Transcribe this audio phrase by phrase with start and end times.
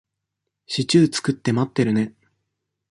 [0.65, 2.15] シチュー作って待ってるね。